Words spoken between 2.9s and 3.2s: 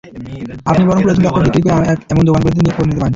পারেন।